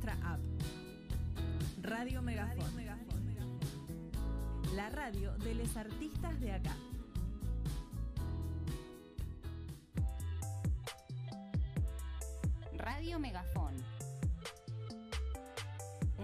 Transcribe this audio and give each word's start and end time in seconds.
nuestra 0.00 0.32
app. 0.32 0.40
Radio 1.82 2.22
Megafon. 2.22 2.70
La 4.74 4.88
radio 4.88 5.36
de 5.38 5.54
los 5.54 5.76
artistas 5.76 6.40
de 6.40 6.52
acá. 6.52 6.74
Radio 12.76 13.18
Megafón. 13.18 13.74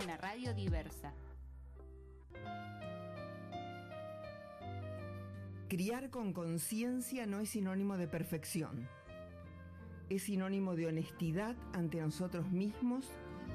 Una 0.02 0.16
radio 0.16 0.54
diversa. 0.54 1.12
Criar 5.68 6.10
con 6.10 6.32
conciencia 6.32 7.26
no 7.26 7.40
es 7.40 7.50
sinónimo 7.50 7.98
de 7.98 8.06
perfección. 8.06 8.88
Es 10.08 10.22
sinónimo 10.22 10.76
de 10.76 10.86
honestidad 10.86 11.56
ante 11.74 12.00
nosotros 12.00 12.48
mismos 12.50 13.04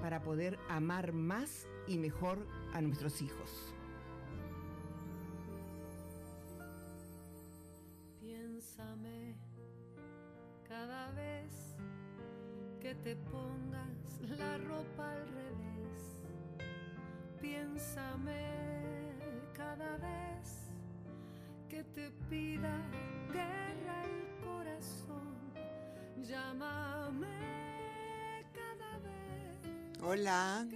para 0.01 0.21
poder 0.21 0.57
amar 0.67 1.13
más 1.13 1.67
y 1.87 1.97
mejor 1.97 2.45
a 2.73 2.81
nuestros 2.81 3.21
hijos. 3.21 3.73
Piénsame 8.19 9.35
cada 10.67 11.11
vez 11.11 11.77
que 12.79 12.95
te 12.95 13.15
pongas 13.15 14.19
la 14.37 14.57
ropa 14.57 15.13
al 15.13 15.27
revés. 15.27 16.17
Piénsame 17.39 19.13
cada 19.53 19.97
vez 19.97 20.71
que 21.69 21.83
te 21.83 22.11
pida 22.29 22.81
guerra 23.31 24.03
el 24.03 24.45
corazón. 24.45 25.53
Llámame. 26.23 27.60
Hola, 30.03 30.67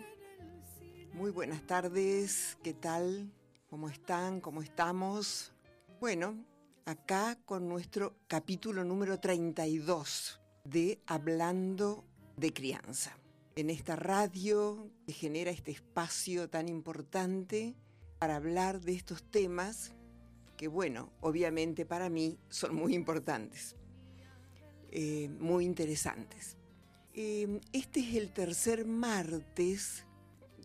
muy 1.13 1.31
buenas 1.31 1.65
tardes, 1.65 2.59
¿qué 2.61 2.75
tal? 2.75 3.33
¿Cómo 3.71 3.89
están? 3.89 4.39
¿Cómo 4.39 4.61
estamos? 4.61 5.51
Bueno, 5.99 6.45
acá 6.85 7.39
con 7.43 7.67
nuestro 7.67 8.19
capítulo 8.27 8.83
número 8.83 9.19
32 9.19 10.39
de 10.63 11.01
Hablando 11.07 12.05
de 12.37 12.53
Crianza. 12.53 13.17
En 13.55 13.71
esta 13.71 13.95
radio 13.95 14.91
que 15.07 15.13
genera 15.13 15.49
este 15.49 15.71
espacio 15.71 16.47
tan 16.47 16.69
importante 16.69 17.75
para 18.19 18.35
hablar 18.35 18.79
de 18.79 18.93
estos 18.93 19.23
temas 19.23 19.95
que 20.55 20.67
bueno, 20.67 21.11
obviamente 21.21 21.83
para 21.83 22.09
mí 22.09 22.37
son 22.49 22.75
muy 22.75 22.93
importantes, 22.93 23.75
eh, 24.91 25.29
muy 25.39 25.65
interesantes. 25.65 26.57
Eh, 27.17 27.61
este 27.71 28.01
es 28.01 28.15
el 28.15 28.29
tercer 28.33 28.85
martes, 28.85 30.03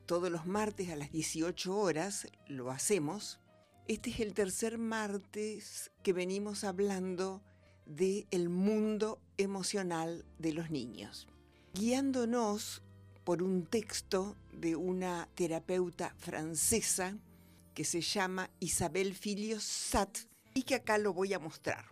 todos 0.05 0.33
los 0.33 0.47
martes 0.47 0.91
a 0.91 0.97
las 0.97 1.13
18 1.13 1.77
horas 1.77 2.27
lo 2.49 2.73
hacemos. 2.73 3.39
Este 3.87 4.11
es 4.11 4.19
el 4.19 4.35
tercer 4.35 4.77
martes 4.77 5.93
que 6.03 6.13
venimos 6.13 6.65
hablando 6.65 7.41
de 7.87 8.27
el 8.33 8.49
mundo 8.49 9.21
emocional 9.37 10.25
de 10.41 10.53
los 10.53 10.73
niños, 10.73 11.29
guiándonos 11.73 12.83
por 13.23 13.45
un 13.45 13.65
texto 13.65 14.37
de 14.53 14.75
una 14.75 15.29
terapeuta 15.37 16.17
francesa 16.19 17.17
que 17.75 17.85
se 17.85 18.01
llama 18.01 18.51
Isabel 18.59 19.15
Filios 19.15 19.63
Sat 19.63 20.19
y 20.53 20.65
que 20.65 20.75
acá 20.75 20.99
lo 20.99 21.13
voy 21.13 21.33
a 21.33 21.39
mostrar. 21.39 21.85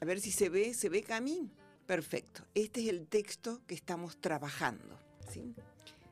A 0.00 0.04
ver 0.04 0.20
si 0.20 0.30
se 0.30 0.50
ve, 0.50 0.72
¿se 0.72 0.88
ve 0.88 1.02
Cami? 1.02 1.50
Perfecto. 1.86 2.44
Este 2.54 2.82
es 2.82 2.88
el 2.88 3.06
texto 3.06 3.60
que 3.66 3.74
estamos 3.74 4.20
trabajando. 4.20 4.98
¿sí? 5.30 5.54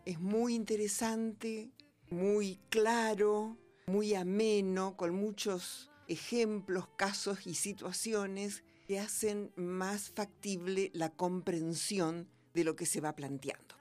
Es 0.05 0.21
muy 0.21 0.55
interesante, 0.55 1.71
muy 2.11 2.61
claro, 2.69 3.57
muy 3.87 4.15
ameno, 4.15 4.97
con 4.97 5.15
muchos 5.15 5.91
ejemplos, 6.07 6.87
casos 6.97 7.47
y 7.47 7.55
situaciones 7.55 8.63
que 8.87 9.01
hacen 9.01 9.51
más 9.57 10.11
factible 10.11 10.91
la 10.95 11.11
comprensión 11.11 12.29
de 12.53 12.65
lo 12.65 12.77
que 12.77 12.87
se 12.87 13.01
va 13.01 13.17
planteando. 13.17 13.75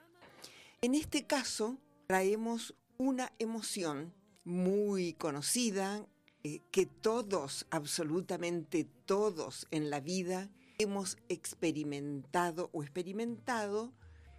En 0.82 0.96
este 0.96 1.28
caso, 1.28 1.78
traemos 2.08 2.76
una 2.98 3.34
emoción 3.38 4.14
muy 4.46 5.14
conocida, 5.14 6.08
eh, 6.44 6.62
que 6.72 6.86
todos, 6.86 7.68
absolutamente 7.70 8.86
todos 9.06 9.68
en 9.72 9.90
la 9.90 10.00
vida 10.00 10.50
hemos 10.78 11.18
experimentado 11.30 12.70
o 12.74 12.84
experimentado, 12.84 13.94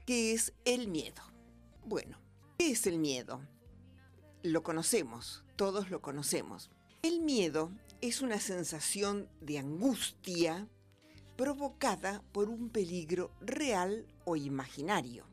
que 0.07 0.33
es 0.33 0.53
el 0.65 0.89
miedo. 0.89 1.23
Bueno, 1.85 2.19
¿qué 2.59 2.71
es 2.71 2.87
el 2.87 2.99
miedo? 2.99 3.41
Lo 4.43 4.63
conocemos, 4.63 5.45
todos 5.57 5.91
lo 5.91 6.03
conocemos. 6.03 6.71
El 7.03 7.21
miedo 7.21 7.71
es 8.01 8.23
una 8.23 8.39
sensación 8.41 9.29
de 9.41 9.59
angustia 9.59 10.69
provocada 11.37 12.23
por 12.33 12.49
un 12.49 12.69
peligro 12.69 13.31
real 13.41 14.07
o 14.25 14.37
imaginario. 14.37 15.27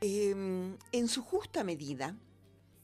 Eh, 0.00 0.76
en 0.92 1.08
su 1.08 1.22
justa 1.22 1.64
medida, 1.64 2.16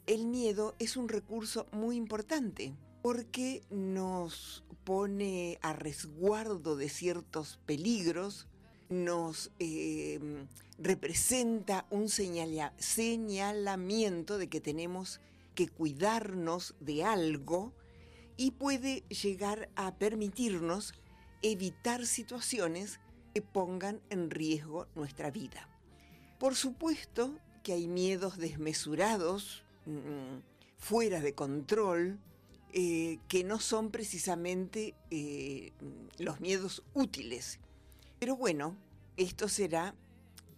el 0.06 0.26
miedo 0.26 0.74
es 0.78 0.96
un 0.96 1.08
recurso 1.08 1.66
muy 1.72 1.96
importante 1.96 2.74
porque 3.02 3.62
nos 3.68 4.64
pone 4.84 5.58
a 5.60 5.72
resguardo 5.72 6.76
de 6.76 6.88
ciertos 6.88 7.58
peligros, 7.66 8.46
nos 8.88 9.50
eh, 9.58 10.46
representa 10.78 11.86
un 11.90 12.08
señala, 12.08 12.72
señalamiento 12.78 14.38
de 14.38 14.48
que 14.48 14.60
tenemos 14.60 15.20
que 15.54 15.68
cuidarnos 15.68 16.74
de 16.80 17.04
algo 17.04 17.72
y 18.36 18.52
puede 18.52 19.02
llegar 19.08 19.68
a 19.76 19.96
permitirnos 19.96 20.94
evitar 21.42 22.06
situaciones 22.06 23.00
que 23.34 23.42
pongan 23.42 24.00
en 24.10 24.30
riesgo 24.30 24.86
nuestra 24.94 25.30
vida. 25.30 25.68
Por 26.38 26.54
supuesto 26.54 27.38
que 27.62 27.72
hay 27.72 27.86
miedos 27.86 28.38
desmesurados, 28.38 29.64
mm, 29.86 30.40
fuera 30.78 31.20
de 31.20 31.34
control, 31.34 32.18
eh, 32.72 33.18
que 33.28 33.44
no 33.44 33.60
son 33.60 33.90
precisamente 33.90 34.94
eh, 35.10 35.72
los 36.18 36.40
miedos 36.40 36.82
útiles. 36.94 37.58
Pero 38.18 38.36
bueno, 38.36 38.76
esto 39.16 39.48
será 39.48 39.94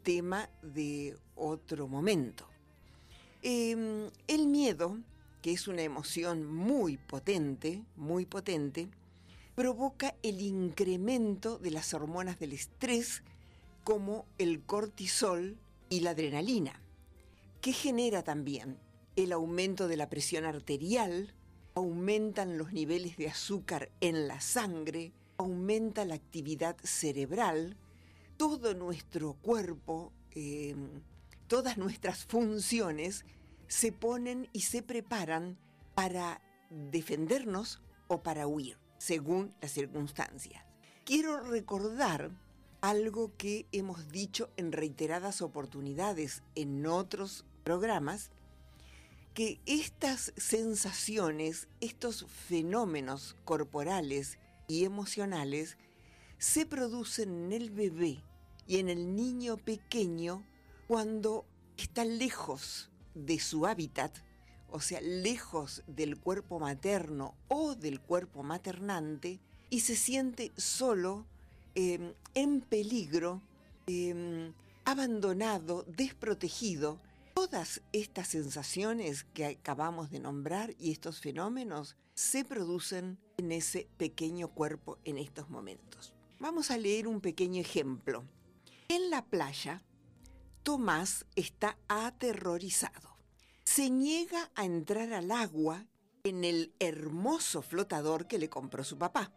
tema 0.03 0.49
de 0.63 1.17
otro 1.35 1.89
momento. 1.89 2.47
Eh, 3.43 4.11
el 4.29 4.47
miedo, 4.47 4.99
que 5.43 5.53
es 5.53 5.67
una 5.67 5.83
emoción 5.83 6.47
muy 6.47 6.97
potente, 6.97 7.83
muy 7.97 8.27
potente, 8.27 8.89
provoca 9.55 10.15
el 10.23 10.41
incremento 10.41 11.59
de 11.59 11.71
las 11.71 11.95
hormonas 11.95 12.39
del 12.39 12.53
estrés 12.53 13.23
como 13.83 14.25
el 14.39 14.63
cortisol 14.63 15.59
y 15.91 16.01
la 16.01 16.11
adrenalina, 16.11 16.81
que 17.61 17.73
genera 17.73 18.23
también 18.23 18.79
el 19.17 19.33
aumento 19.33 19.89
de 19.89 19.97
la 19.97 20.09
presión 20.09 20.45
arterial, 20.45 21.35
aumentan 21.75 22.57
los 22.57 22.73
niveles 22.73 23.17
de 23.17 23.29
azúcar 23.29 23.91
en 24.01 24.29
la 24.29 24.41
sangre, 24.41 25.13
aumenta 25.37 26.05
la 26.05 26.15
actividad 26.15 26.77
cerebral, 26.83 27.77
todo 28.37 28.75
nuestro 28.75 29.35
cuerpo, 29.35 30.13
eh, 30.33 30.77
todas 31.47 31.77
nuestras 31.77 32.25
funciones 32.25 33.25
se 33.67 33.93
ponen 33.93 34.49
y 34.53 34.61
se 34.61 34.83
preparan 34.83 35.59
para 35.95 36.41
defendernos 36.71 37.81
o 38.09 38.23
para 38.23 38.47
huir, 38.47 38.79
según 38.99 39.55
las 39.61 39.73
circunstancias. 39.73 40.65
Quiero 41.05 41.41
recordar 41.41 42.31
algo 42.81 43.33
que 43.37 43.67
hemos 43.73 44.11
dicho 44.11 44.51
en 44.57 44.73
reiteradas 44.73 45.43
oportunidades 45.43 46.43
en 46.55 46.87
otros 46.87 47.45
programas, 47.63 48.31
que 49.35 49.61
estas 49.67 50.33
sensaciones, 50.37 51.67
estos 51.81 52.25
fenómenos 52.49 53.37
corporales 53.45 54.39
y 54.69 54.85
emocionales 54.85 55.77
se 56.39 56.67
producen 56.67 57.47
en 57.47 57.53
el 57.53 57.71
bebé 57.71 58.23
y 58.69 58.79
en 58.79 58.89
el 58.89 59.17
niño 59.17 59.57
pequeño 59.57 60.45
cuando 60.87 61.45
está 61.77 62.05
lejos 62.05 62.91
de 63.15 63.41
su 63.41 63.67
hábitat, 63.67 64.17
o 64.71 64.81
sea, 64.81 65.01
lejos 65.01 65.83
del 65.89 66.17
cuerpo 66.17 66.61
materno 66.61 67.35
o 67.49 67.75
del 67.75 68.01
cuerpo 68.01 68.43
maternante, 68.43 69.41
y 69.71 69.81
se 69.81 69.97
siente 69.97 70.53
solo, 70.57 71.27
eh, 71.75 72.15
en 72.35 72.61
peligro, 72.61 73.41
eh, 73.87 74.53
abandonado, 74.85 75.85
desprotegido, 75.89 77.01
Todas 77.35 77.83
estas 77.93 78.29
sensaciones 78.29 79.25
que 79.25 79.45
acabamos 79.45 80.09
de 80.11 80.21
nombrar 80.21 80.75
y 80.79 80.93
estos 80.93 81.21
fenómenos 81.21 81.97
se 82.15 82.45
producen 82.45 83.19
en 83.39 83.51
ese 83.51 83.89
pequeño 83.97 84.49
cuerpo 84.49 84.99
en 85.05 85.19
estos 85.19 85.51
momentos. 85.51 86.15
Vamos 86.39 86.71
a 86.71 86.79
leer 86.79 87.09
un 87.09 87.21
pequeño 87.21 87.61
ejemplo. 87.61 88.25
En 88.89 89.11
la 89.11 89.25
playa, 89.25 89.83
Tomás 90.63 91.27
está 91.35 91.77
aterrorizado. 91.89 93.17
Se 93.65 93.91
niega 93.91 94.51
a 94.55 94.65
entrar 94.65 95.13
al 95.13 95.33
agua 95.33 95.87
en 96.23 96.45
el 96.45 96.73
hermoso 96.79 97.63
flotador 97.63 98.29
que 98.29 98.39
le 98.39 98.49
compró 98.49 98.85
su 98.85 98.97
papá. 98.97 99.33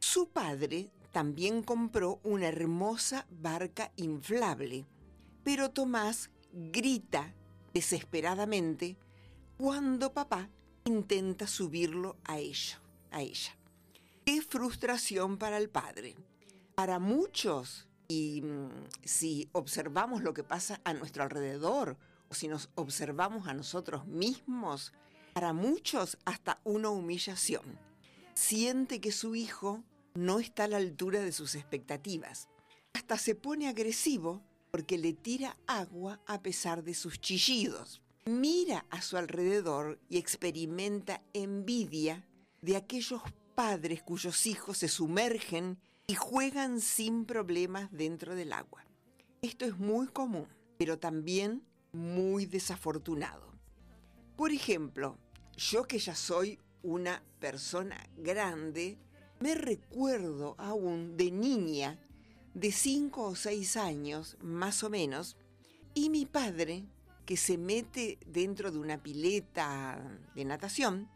Su 0.00 0.30
padre 0.30 0.90
también 1.12 1.62
compró 1.62 2.20
una 2.24 2.48
hermosa 2.48 3.26
barca 3.30 3.92
inflable, 3.96 4.86
pero 5.44 5.70
Tomás 5.70 6.30
grita 6.54 7.34
desesperadamente 7.72 8.96
cuando 9.58 10.12
papá 10.12 10.48
intenta 10.84 11.46
subirlo 11.46 12.16
a 12.24 12.38
ella, 12.38 12.80
a 13.10 13.22
ella. 13.22 13.56
Qué 14.24 14.40
frustración 14.42 15.36
para 15.36 15.58
el 15.58 15.68
padre. 15.68 16.14
Para 16.74 16.98
muchos, 16.98 17.86
y 18.08 18.42
mm, 18.42 18.68
si 19.04 19.48
observamos 19.52 20.22
lo 20.22 20.34
que 20.34 20.44
pasa 20.44 20.80
a 20.84 20.94
nuestro 20.94 21.22
alrededor, 21.22 21.96
o 22.28 22.34
si 22.34 22.48
nos 22.48 22.70
observamos 22.74 23.48
a 23.48 23.54
nosotros 23.54 24.06
mismos, 24.06 24.92
para 25.34 25.52
muchos 25.52 26.16
hasta 26.24 26.60
una 26.64 26.90
humillación. 26.90 27.78
Siente 28.34 29.00
que 29.00 29.12
su 29.12 29.34
hijo 29.34 29.84
no 30.14 30.38
está 30.38 30.64
a 30.64 30.68
la 30.68 30.76
altura 30.76 31.20
de 31.20 31.32
sus 31.32 31.54
expectativas. 31.54 32.48
Hasta 32.92 33.18
se 33.18 33.34
pone 33.34 33.68
agresivo 33.68 34.42
porque 34.74 34.98
le 34.98 35.12
tira 35.12 35.56
agua 35.68 36.20
a 36.26 36.42
pesar 36.42 36.82
de 36.82 36.94
sus 36.94 37.20
chillidos. 37.20 38.02
Mira 38.24 38.84
a 38.90 39.02
su 39.02 39.16
alrededor 39.16 40.00
y 40.08 40.18
experimenta 40.18 41.22
envidia 41.32 42.26
de 42.60 42.74
aquellos 42.74 43.22
padres 43.54 44.02
cuyos 44.02 44.46
hijos 44.46 44.78
se 44.78 44.88
sumergen 44.88 45.78
y 46.08 46.16
juegan 46.16 46.80
sin 46.80 47.24
problemas 47.24 47.92
dentro 47.92 48.34
del 48.34 48.52
agua. 48.52 48.84
Esto 49.42 49.64
es 49.64 49.78
muy 49.78 50.08
común, 50.08 50.48
pero 50.76 50.98
también 50.98 51.62
muy 51.92 52.44
desafortunado. 52.44 53.52
Por 54.34 54.50
ejemplo, 54.50 55.16
yo 55.56 55.84
que 55.84 56.00
ya 56.00 56.16
soy 56.16 56.58
una 56.82 57.22
persona 57.38 58.04
grande, 58.16 58.98
me 59.38 59.54
recuerdo 59.54 60.56
aún 60.58 61.16
de 61.16 61.30
niña 61.30 61.96
de 62.54 62.72
5 62.72 63.22
o 63.22 63.34
6 63.34 63.76
años, 63.76 64.36
más 64.40 64.82
o 64.82 64.90
menos, 64.90 65.36
y 65.92 66.10
mi 66.10 66.24
padre, 66.24 66.84
que 67.26 67.36
se 67.36 67.58
mete 67.58 68.18
dentro 68.26 68.70
de 68.70 68.78
una 68.78 69.02
pileta 69.02 70.18
de 70.34 70.44
natación, 70.44 71.08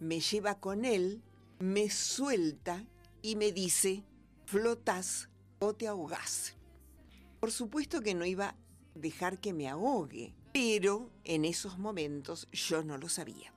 me 0.00 0.20
lleva 0.20 0.58
con 0.58 0.84
él, 0.84 1.22
me 1.58 1.90
suelta 1.90 2.84
y 3.22 3.36
me 3.36 3.52
dice, 3.52 4.04
flotas 4.46 5.28
o 5.58 5.74
te 5.74 5.88
ahogás. 5.88 6.54
Por 7.40 7.52
supuesto 7.52 8.00
que 8.00 8.14
no 8.14 8.24
iba 8.24 8.48
a 8.48 8.56
dejar 8.94 9.38
que 9.38 9.52
me 9.52 9.68
ahogue, 9.68 10.34
pero 10.52 11.10
en 11.24 11.44
esos 11.44 11.78
momentos 11.78 12.48
yo 12.52 12.82
no 12.82 12.96
lo 12.96 13.08
sabía. 13.08 13.52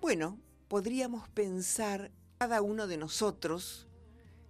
Bueno, 0.00 0.38
podríamos 0.68 1.28
pensar 1.28 2.10
cada 2.38 2.62
uno 2.62 2.86
de 2.86 2.96
nosotros 2.96 3.88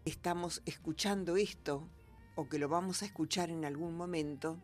estamos 0.04 0.62
escuchando 0.66 1.36
esto 1.36 1.88
o 2.34 2.48
que 2.48 2.58
lo 2.58 2.68
vamos 2.68 3.02
a 3.02 3.06
escuchar 3.06 3.50
en 3.50 3.64
algún 3.64 3.96
momento, 3.96 4.58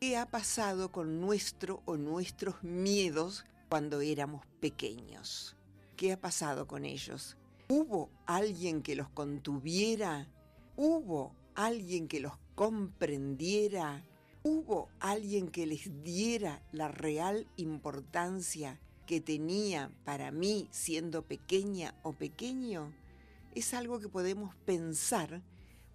¿qué 0.00 0.16
ha 0.16 0.26
pasado 0.30 0.92
con 0.92 1.20
nuestro 1.20 1.82
o 1.84 1.96
nuestros 1.96 2.62
miedos 2.62 3.44
cuando 3.68 4.00
éramos 4.00 4.44
pequeños? 4.60 5.56
¿Qué 5.96 6.12
ha 6.12 6.20
pasado 6.20 6.66
con 6.66 6.84
ellos? 6.84 7.36
¿Hubo 7.68 8.10
alguien 8.26 8.82
que 8.82 8.96
los 8.96 9.08
contuviera? 9.08 10.28
¿Hubo 10.76 11.34
alguien 11.54 12.08
que 12.08 12.20
los 12.20 12.34
comprendiera? 12.54 14.04
¿Hubo 14.42 14.88
alguien 14.98 15.48
que 15.48 15.66
les 15.66 16.02
diera 16.02 16.62
la 16.72 16.88
real 16.88 17.46
importancia 17.56 18.80
que 19.06 19.20
tenía 19.20 19.90
para 20.04 20.30
mí 20.30 20.68
siendo 20.70 21.22
pequeña 21.22 21.94
o 22.02 22.12
pequeño, 22.12 22.92
es 23.54 23.74
algo 23.74 24.00
que 24.00 24.08
podemos 24.08 24.54
pensar 24.64 25.42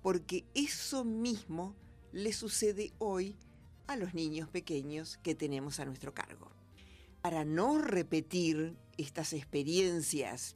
porque 0.01 0.45
eso 0.53 1.03
mismo 1.03 1.75
le 2.11 2.33
sucede 2.33 2.93
hoy 2.97 3.35
a 3.87 3.95
los 3.95 4.13
niños 4.13 4.49
pequeños 4.49 5.17
que 5.23 5.35
tenemos 5.35 5.79
a 5.79 5.85
nuestro 5.85 6.13
cargo. 6.13 6.51
Para 7.21 7.45
no 7.45 7.81
repetir 7.81 8.77
estas 8.97 9.33
experiencias 9.33 10.55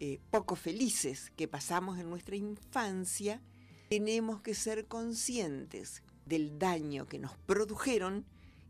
eh, 0.00 0.20
poco 0.30 0.56
felices 0.56 1.30
que 1.36 1.48
pasamos 1.48 1.98
en 1.98 2.10
nuestra 2.10 2.36
infancia, 2.36 3.42
tenemos 3.88 4.40
que 4.40 4.54
ser 4.54 4.86
conscientes 4.86 6.02
del 6.26 6.58
daño 6.58 7.06
que 7.06 7.18
nos 7.18 7.36
produjeron 7.36 8.24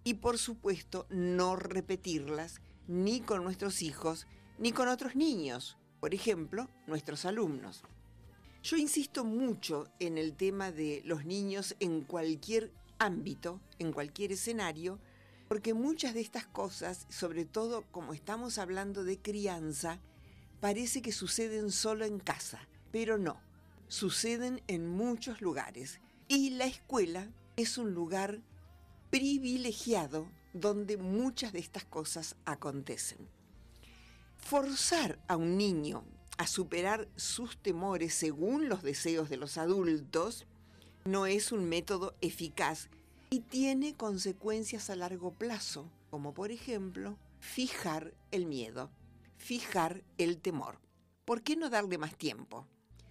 y 0.05 0.15
por 0.15 0.39
supuesto 0.39 1.07
no 1.11 1.57
repetirlas 1.57 2.61
ni 2.89 3.21
con 3.21 3.45
nuestros 3.45 3.83
hijos, 3.83 4.27
ni 4.59 4.73
con 4.73 4.89
otros 4.89 5.15
niños, 5.15 5.79
por 6.03 6.17
ejemplo, 6.17 6.69
nuestros 6.89 7.25
alumnos. 7.27 7.85
Yo 8.65 8.77
insisto 8.77 9.25
mucho 9.25 9.87
en 10.01 10.19
el 10.19 10.35
tema 10.35 10.73
de 10.73 11.01
los 11.05 11.25
niños 11.25 11.77
en 11.79 12.01
cualquier 12.03 12.73
ámbito, 12.99 13.61
en 13.79 13.93
cualquier 13.93 14.33
escenario, 14.33 14.99
porque 15.47 15.75
muchas 15.75 16.13
de 16.13 16.21
estas 16.21 16.45
cosas, 16.45 17.07
sobre 17.09 17.45
todo 17.45 17.85
como 17.93 18.15
estamos 18.15 18.59
hablando 18.59 19.05
de 19.05 19.23
crianza, 19.23 20.01
parece 20.59 21.03
que 21.03 21.13
suceden 21.13 21.71
solo 21.71 22.05
en 22.05 22.19
casa, 22.19 22.67
pero 22.91 23.17
no, 23.17 23.41
suceden 23.87 24.61
en 24.67 24.89
muchos 24.89 25.41
lugares. 25.41 26.01
Y 26.27 26.51
la 26.51 26.65
escuela 26.65 27.31
es 27.55 27.79
un 27.79 27.95
lugar 27.95 28.43
privilegiado 29.11 30.29
donde 30.53 30.97
muchas 30.97 31.53
de 31.53 31.61
estas 31.61 31.85
cosas 31.85 32.35
acontecen. 32.45 33.29
Forzar 34.43 35.19
a 35.29 35.37
un 35.37 35.57
niño 35.57 36.05
a 36.37 36.47
superar 36.47 37.09
sus 37.17 37.57
temores 37.57 38.15
según 38.15 38.69
los 38.69 38.83
deseos 38.83 39.31
de 39.31 39.37
los 39.37 39.57
adultos 39.57 40.47
no 41.05 41.27
es 41.27 41.53
un 41.53 41.69
método 41.69 42.15
eficaz 42.21 42.89
y 43.31 43.41
tiene 43.41 43.95
consecuencias 43.95 44.91
a 44.91 44.97
largo 44.97 45.33
plazo, 45.33 45.91
como 46.11 46.35
por 46.35 46.53
ejemplo 46.53 47.19
fijar 47.41 48.15
el 48.31 48.45
miedo, 48.45 48.91
fijar 49.39 50.05
el 50.19 50.39
temor. 50.39 50.79
¿Por 51.25 51.43
qué 51.43 51.57
no 51.57 51.71
darle 51.71 51.97
más 51.97 52.17
tiempo? 52.17 52.67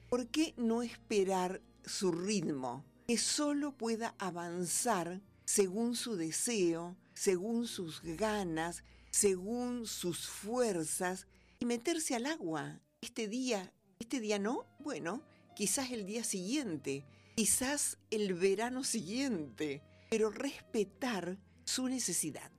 ¿Por 0.09 0.27
qué 0.27 0.53
no 0.57 0.83
esperar 0.83 1.61
su 1.85 2.11
ritmo, 2.11 2.85
que 3.07 3.17
solo 3.17 3.71
pueda 3.71 4.13
avanzar 4.19 5.21
según 5.45 5.95
su 5.95 6.15
deseo, 6.15 6.95
según 7.13 7.67
sus 7.67 8.01
ganas, 8.01 8.83
según 9.11 9.85
sus 9.85 10.27
fuerzas, 10.27 11.27
y 11.59 11.65
meterse 11.65 12.15
al 12.15 12.25
agua. 12.25 12.81
Este 13.01 13.27
día, 13.27 13.71
este 13.99 14.19
día 14.19 14.39
no, 14.39 14.65
bueno, 14.79 15.21
quizás 15.55 15.91
el 15.91 16.05
día 16.05 16.23
siguiente, 16.23 17.05
quizás 17.35 17.99
el 18.09 18.33
verano 18.33 18.83
siguiente, 18.83 19.83
pero 20.09 20.31
respetar 20.31 21.37
su 21.65 21.87
necesidad, 21.87 22.51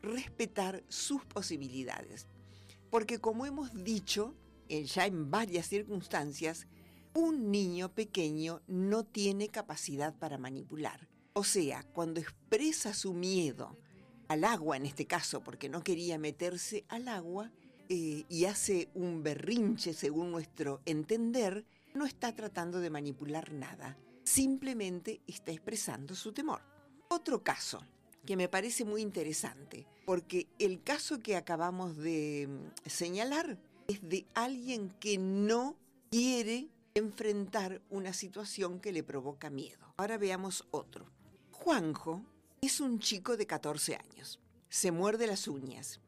respetar 0.00 0.84
sus 0.88 1.24
posibilidades. 1.24 2.28
Porque 2.90 3.18
como 3.18 3.46
hemos 3.46 3.84
dicho 3.84 4.34
ya 4.68 5.06
en 5.06 5.30
varias 5.30 5.66
circunstancias, 5.66 6.66
un 7.12 7.50
niño 7.50 7.92
pequeño 7.92 8.62
no 8.68 9.04
tiene 9.04 9.48
capacidad 9.48 10.16
para 10.16 10.38
manipular. 10.38 11.08
O 11.32 11.42
sea, 11.42 11.82
cuando 11.92 12.20
expresa 12.20 12.94
su 12.94 13.12
miedo 13.12 13.76
al 14.30 14.44
agua 14.44 14.76
en 14.76 14.86
este 14.86 15.06
caso, 15.06 15.42
porque 15.42 15.68
no 15.68 15.82
quería 15.82 16.16
meterse 16.16 16.84
al 16.88 17.08
agua, 17.08 17.50
eh, 17.88 18.24
y 18.28 18.44
hace 18.44 18.88
un 18.94 19.24
berrinche 19.24 19.92
según 19.92 20.30
nuestro 20.30 20.80
entender, 20.86 21.64
no 21.94 22.06
está 22.06 22.32
tratando 22.32 22.78
de 22.78 22.90
manipular 22.90 23.52
nada, 23.52 23.98
simplemente 24.22 25.20
está 25.26 25.50
expresando 25.50 26.14
su 26.14 26.32
temor. 26.32 26.60
Otro 27.08 27.42
caso 27.42 27.84
que 28.24 28.36
me 28.36 28.48
parece 28.48 28.84
muy 28.84 29.02
interesante, 29.02 29.84
porque 30.06 30.46
el 30.60 30.80
caso 30.84 31.20
que 31.20 31.34
acabamos 31.34 31.96
de 31.96 32.46
mm, 32.48 32.88
señalar 32.88 33.58
es 33.88 34.08
de 34.08 34.26
alguien 34.34 34.90
que 35.00 35.18
no 35.18 35.74
quiere 36.08 36.68
enfrentar 36.94 37.82
una 37.90 38.12
situación 38.12 38.78
que 38.78 38.92
le 38.92 39.02
provoca 39.02 39.50
miedo. 39.50 39.92
Ahora 39.96 40.18
veamos 40.18 40.68
otro. 40.70 41.06
Juanjo 41.50 42.24
es 42.62 42.80
un 42.80 42.98
chico 42.98 43.38
de 43.38 43.46
14 43.46 43.96
años. 43.96 44.38
Se 44.68 44.92
muerde 44.92 45.26
las 45.26 45.48
uñas. 45.48 46.00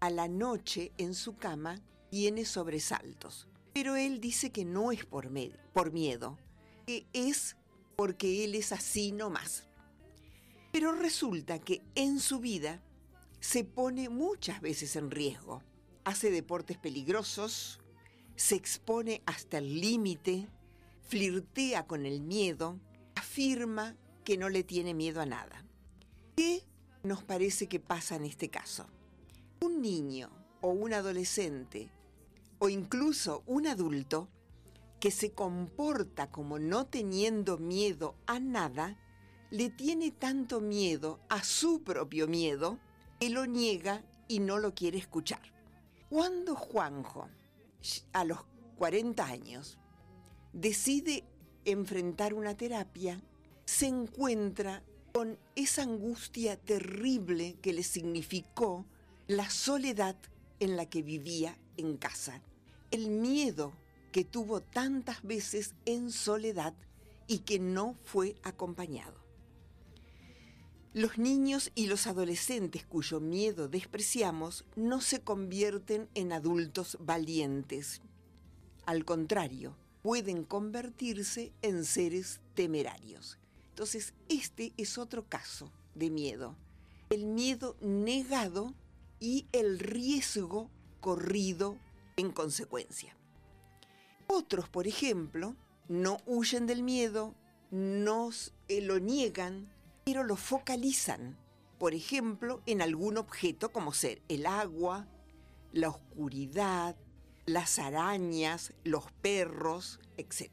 A 0.00 0.10
la 0.10 0.26
noche 0.26 0.92
en 0.98 1.14
su 1.14 1.36
cama 1.36 1.80
tiene 2.10 2.44
sobresaltos. 2.44 3.46
Pero 3.72 3.94
él 3.94 4.20
dice 4.20 4.50
que 4.50 4.64
no 4.64 4.90
es 4.90 5.04
por, 5.04 5.30
miedo, 5.30 6.36
que 6.86 7.06
es 7.12 7.56
porque 7.96 8.44
él 8.44 8.56
es 8.56 8.72
así 8.72 9.12
nomás. 9.12 9.68
Pero 10.72 10.92
resulta 10.92 11.60
que 11.60 11.80
en 11.94 12.18
su 12.18 12.40
vida 12.40 12.82
se 13.38 13.62
pone 13.62 14.08
muchas 14.08 14.60
veces 14.60 14.96
en 14.96 15.12
riesgo. 15.12 15.62
Hace 16.04 16.32
deportes 16.32 16.76
peligrosos, 16.76 17.78
se 18.34 18.56
expone 18.56 19.22
hasta 19.26 19.58
el 19.58 19.80
límite, 19.80 20.48
flirtea 21.06 21.86
con 21.86 22.04
el 22.04 22.20
miedo, 22.20 22.80
afirma 23.14 23.96
que 24.24 24.36
no 24.36 24.48
le 24.48 24.64
tiene 24.64 24.92
miedo 24.92 25.20
a 25.20 25.26
nada. 25.26 25.69
¿Qué 26.40 26.62
nos 27.02 27.22
parece 27.22 27.66
que 27.66 27.80
pasa 27.80 28.16
en 28.16 28.24
este 28.24 28.48
caso? 28.48 28.86
Un 29.60 29.82
niño 29.82 30.30
o 30.62 30.70
un 30.70 30.94
adolescente 30.94 31.90
o 32.58 32.70
incluso 32.70 33.42
un 33.44 33.66
adulto 33.66 34.26
que 35.00 35.10
se 35.10 35.32
comporta 35.32 36.30
como 36.30 36.58
no 36.58 36.86
teniendo 36.86 37.58
miedo 37.58 38.14
a 38.26 38.40
nada, 38.40 38.98
le 39.50 39.68
tiene 39.68 40.12
tanto 40.12 40.62
miedo 40.62 41.20
a 41.28 41.44
su 41.44 41.82
propio 41.82 42.26
miedo 42.26 42.78
que 43.18 43.28
lo 43.28 43.44
niega 43.44 44.02
y 44.26 44.38
no 44.38 44.56
lo 44.56 44.74
quiere 44.74 44.96
escuchar. 44.96 45.42
Cuando 46.08 46.56
Juanjo, 46.56 47.28
a 48.14 48.24
los 48.24 48.38
40 48.78 49.26
años, 49.26 49.76
decide 50.54 51.22
enfrentar 51.66 52.32
una 52.32 52.56
terapia, 52.56 53.22
se 53.66 53.88
encuentra 53.88 54.82
con 55.12 55.38
esa 55.56 55.82
angustia 55.82 56.56
terrible 56.56 57.56
que 57.62 57.72
le 57.72 57.82
significó 57.82 58.84
la 59.26 59.48
soledad 59.50 60.16
en 60.60 60.76
la 60.76 60.86
que 60.86 61.02
vivía 61.02 61.56
en 61.76 61.96
casa, 61.96 62.42
el 62.90 63.08
miedo 63.10 63.72
que 64.12 64.24
tuvo 64.24 64.60
tantas 64.60 65.22
veces 65.22 65.74
en 65.86 66.10
soledad 66.10 66.74
y 67.26 67.40
que 67.40 67.58
no 67.58 67.96
fue 68.04 68.36
acompañado. 68.42 69.20
Los 70.92 71.18
niños 71.18 71.70
y 71.76 71.86
los 71.86 72.08
adolescentes 72.08 72.84
cuyo 72.84 73.20
miedo 73.20 73.68
despreciamos 73.68 74.64
no 74.74 75.00
se 75.00 75.20
convierten 75.20 76.08
en 76.14 76.32
adultos 76.32 76.98
valientes. 77.00 78.02
Al 78.86 79.04
contrario, 79.04 79.76
pueden 80.02 80.42
convertirse 80.42 81.52
en 81.62 81.84
seres 81.84 82.40
temerarios. 82.54 83.38
Entonces, 83.70 84.14
este 84.28 84.72
es 84.76 84.98
otro 84.98 85.28
caso 85.28 85.72
de 85.94 86.10
miedo. 86.10 86.56
El 87.10 87.26
miedo 87.26 87.76
negado 87.80 88.74
y 89.18 89.46
el 89.52 89.78
riesgo 89.78 90.70
corrido 91.00 91.76
en 92.16 92.30
consecuencia. 92.30 93.16
Otros, 94.26 94.68
por 94.68 94.86
ejemplo, 94.86 95.56
no 95.88 96.18
huyen 96.26 96.66
del 96.66 96.82
miedo, 96.82 97.34
no 97.70 98.30
eh, 98.68 98.80
lo 98.80 98.98
niegan, 98.98 99.72
pero 100.04 100.22
lo 100.22 100.36
focalizan, 100.36 101.36
por 101.78 101.94
ejemplo, 101.94 102.62
en 102.66 102.82
algún 102.82 103.16
objeto 103.16 103.72
como 103.72 103.92
ser 103.92 104.22
el 104.28 104.46
agua, 104.46 105.08
la 105.72 105.88
oscuridad, 105.88 106.96
las 107.46 107.78
arañas, 107.78 108.72
los 108.84 109.10
perros, 109.22 109.98
etc. 110.16 110.50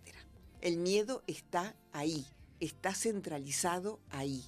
El 0.62 0.78
miedo 0.78 1.24
está 1.28 1.76
ahí, 1.92 2.26
está 2.60 2.94
centralizado 2.94 4.00
ahí. 4.10 4.44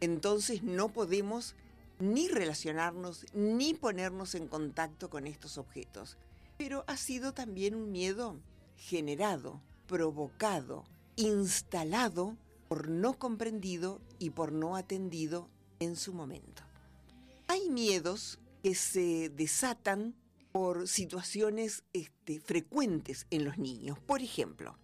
Entonces 0.00 0.62
no 0.62 0.92
podemos 0.92 1.54
ni 1.98 2.28
relacionarnos 2.28 3.26
ni 3.32 3.74
ponernos 3.74 4.34
en 4.34 4.48
contacto 4.48 5.10
con 5.10 5.26
estos 5.26 5.58
objetos. 5.58 6.16
Pero 6.58 6.84
ha 6.86 6.96
sido 6.96 7.34
también 7.34 7.74
un 7.74 7.90
miedo 7.90 8.40
generado, 8.76 9.60
provocado, 9.86 10.84
instalado 11.16 12.36
por 12.68 12.88
no 12.88 13.18
comprendido 13.18 14.00
y 14.18 14.30
por 14.30 14.52
no 14.52 14.76
atendido 14.76 15.48
en 15.80 15.96
su 15.96 16.12
momento. 16.12 16.62
Hay 17.48 17.70
miedos 17.70 18.38
que 18.62 18.74
se 18.74 19.28
desatan 19.28 20.14
por 20.52 20.88
situaciones 20.88 21.82
este, 21.92 22.40
frecuentes 22.40 23.26
en 23.30 23.44
los 23.44 23.58
niños. 23.58 23.98
Por 23.98 24.22
ejemplo, 24.22 24.78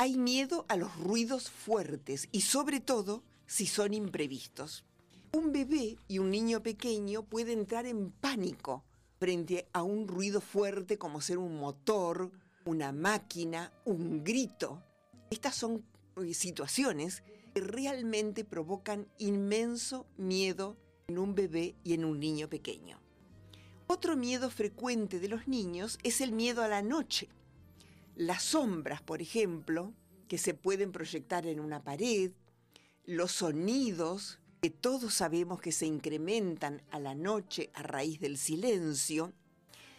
hay 0.00 0.16
miedo 0.16 0.64
a 0.68 0.78
los 0.78 0.96
ruidos 0.96 1.50
fuertes 1.50 2.30
y 2.32 2.40
sobre 2.40 2.80
todo 2.80 3.22
si 3.46 3.66
son 3.66 3.92
imprevistos. 3.92 4.82
Un 5.30 5.52
bebé 5.52 5.98
y 6.08 6.20
un 6.20 6.30
niño 6.30 6.62
pequeño 6.62 7.22
puede 7.22 7.52
entrar 7.52 7.84
en 7.84 8.10
pánico 8.10 8.82
frente 9.18 9.68
a 9.74 9.82
un 9.82 10.08
ruido 10.08 10.40
fuerte 10.40 10.96
como 10.96 11.20
ser 11.20 11.36
un 11.36 11.58
motor, 11.58 12.30
una 12.64 12.92
máquina, 12.92 13.74
un 13.84 14.24
grito. 14.24 14.82
Estas 15.28 15.54
son 15.54 15.84
eh, 16.16 16.32
situaciones 16.32 17.22
que 17.52 17.60
realmente 17.60 18.46
provocan 18.46 19.06
inmenso 19.18 20.06
miedo 20.16 20.78
en 21.08 21.18
un 21.18 21.34
bebé 21.34 21.74
y 21.84 21.92
en 21.92 22.06
un 22.06 22.18
niño 22.18 22.48
pequeño. 22.48 22.98
Otro 23.86 24.16
miedo 24.16 24.48
frecuente 24.48 25.20
de 25.20 25.28
los 25.28 25.46
niños 25.46 25.98
es 26.04 26.22
el 26.22 26.32
miedo 26.32 26.62
a 26.62 26.68
la 26.68 26.80
noche. 26.80 27.28
Las 28.16 28.42
sombras, 28.42 29.02
por 29.02 29.22
ejemplo, 29.22 29.94
que 30.28 30.38
se 30.38 30.54
pueden 30.54 30.92
proyectar 30.92 31.46
en 31.46 31.60
una 31.60 31.82
pared, 31.82 32.32
los 33.04 33.32
sonidos 33.32 34.38
que 34.60 34.70
todos 34.70 35.14
sabemos 35.14 35.60
que 35.60 35.72
se 35.72 35.86
incrementan 35.86 36.82
a 36.90 36.98
la 36.98 37.14
noche 37.14 37.70
a 37.74 37.82
raíz 37.82 38.20
del 38.20 38.36
silencio, 38.36 39.32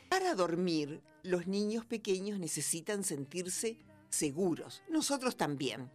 para 0.10 0.36
dormir, 0.36 1.02
los 1.24 1.48
niños 1.48 1.86
pequeños 1.86 2.38
necesitan 2.38 3.04
sentirse 3.04 3.78
seguros, 4.10 4.84
nosotros 4.90 5.36
también. 5.36 5.90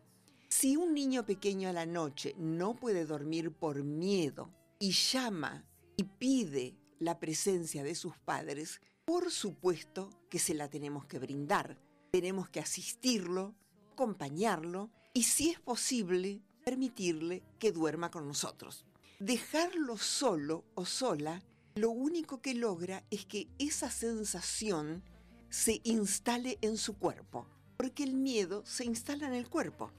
Si 0.49 0.76
un 0.76 0.94
niño 0.94 1.26
pequeño 1.26 1.68
a 1.68 1.73
la 1.73 1.87
noche 1.87 2.35
no 2.38 2.75
puede 2.76 3.04
dormir 3.04 3.52
por 3.52 3.85
miedo 3.85 4.50
y 4.78 4.92
llama 4.92 5.64
y 5.96 6.04
pide 6.04 6.76
la 6.99 7.18
presencia 7.18 7.85
de 7.85 7.94
sus 7.94 8.16
padres, 8.18 8.80
por 9.04 9.30
supuesto 9.30 10.11
que 10.30 10.38
se 10.38 10.54
la 10.54 10.68
tenemos 10.68 11.04
que 11.04 11.18
brindar. 11.18 11.78
Tenemos 12.16 12.49
que 12.49 12.61
asistirlo, 12.61 13.54
acompañarlo 13.92 14.88
y 15.12 15.25
si 15.25 15.50
es 15.50 15.61
posible, 15.61 16.40
permitirle 16.64 17.42
que 17.58 17.73
duerma 17.73 18.11
con 18.11 18.26
nosotros. 18.26 18.87
Dejarlo 19.20 19.99
solo 19.99 20.64
o 20.75 20.87
sola 20.87 21.42
lo 21.75 21.90
único 21.90 22.40
que 22.40 22.54
logra 22.54 23.04
es 23.11 23.26
que 23.26 23.49
esa 23.58 23.90
sensación 23.90 25.02
se 25.50 25.82
instale 25.85 26.56
en 26.62 26.78
su 26.78 26.96
cuerpo, 26.96 27.46
porque 27.76 28.04
el 28.04 28.14
miedo 28.14 28.64
se 28.64 28.87
instala 28.87 29.26
en 29.26 29.35
el 29.35 29.50
cuerpo. 29.50 29.92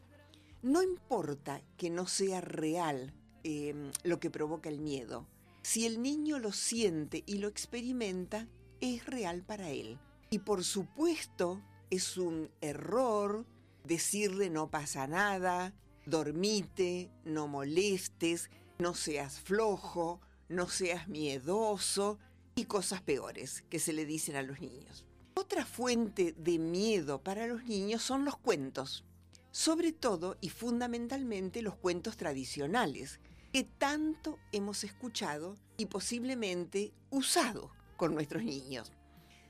No 0.63 0.81
importa 0.81 1.61
que 1.77 1.91
no 1.91 2.07
sea 2.07 2.41
real 2.41 3.13
em, 3.43 3.91
lo 4.03 4.19
que 4.19 4.31
provoca 4.31 4.69
el 4.69 4.79
miedo, 4.79 5.27
si 5.61 5.85
el 5.85 6.01
niño 6.01 6.39
lo 6.39 6.51
siente 6.51 7.23
y 7.27 7.37
lo 7.37 7.47
experimenta, 7.47 8.47
es 8.81 9.05
real 9.05 9.43
para 9.43 9.69
él. 9.69 9.99
Y 10.31 10.39
por 10.39 10.63
supuesto, 10.63 11.61
es 11.89 12.17
un 12.17 12.49
error 12.61 13.45
decirle 13.83 14.49
no 14.49 14.69
pasa 14.69 15.07
nada, 15.07 15.73
dormite, 16.05 17.09
no 17.23 17.47
molestes, 17.47 18.49
no 18.79 18.93
seas 18.93 19.39
flojo, 19.39 20.21
no 20.49 20.67
seas 20.67 21.07
miedoso 21.07 22.19
y 22.55 22.65
cosas 22.65 23.01
peores 23.01 23.63
que 23.69 23.79
se 23.79 23.93
le 23.93 24.05
dicen 24.05 24.35
a 24.35 24.41
los 24.41 24.59
niños. 24.59 25.05
Otra 25.35 25.65
fuente 25.65 26.33
de 26.37 26.57
miedo 26.57 27.21
para 27.21 27.47
los 27.47 27.63
niños 27.65 28.01
son 28.01 28.25
los 28.25 28.37
cuentos, 28.37 29.05
sobre 29.51 29.91
todo 29.91 30.37
y 30.41 30.49
fundamentalmente 30.49 31.61
los 31.61 31.75
cuentos 31.75 32.17
tradicionales, 32.17 33.19
que 33.53 33.63
tanto 33.63 34.39
hemos 34.51 34.83
escuchado 34.83 35.55
y 35.77 35.85
posiblemente 35.85 36.93
usado 37.09 37.71
con 37.95 38.13
nuestros 38.13 38.43
niños. 38.43 38.91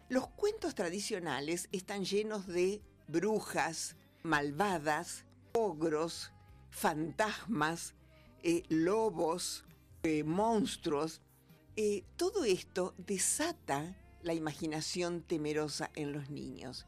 Los 0.10 0.30
cuentos 0.30 0.74
tradicionales 0.74 1.68
están 1.74 2.06
llenos 2.06 2.48
de 2.48 2.82
brujas, 3.10 3.98
malvadas, 4.24 5.26
ogros, 5.52 6.32
fantasmas, 6.70 7.94
eh, 8.42 8.64
lobos, 8.70 9.66
eh, 10.04 10.24
monstruos, 10.24 11.22
eh, 11.76 12.06
todo 12.16 12.46
esto 12.46 12.94
desata 12.98 13.98
la 14.24 14.34
imaginación 14.34 15.24
temerosa 15.24 15.92
en 15.94 16.14
los 16.14 16.30
niños. 16.30 16.86